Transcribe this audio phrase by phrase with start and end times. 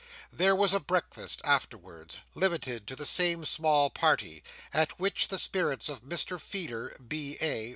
[0.33, 4.43] There was a breakfast afterwards, limited to the same small party;
[4.73, 7.69] at which the spirits of Mr Feeder, B.A.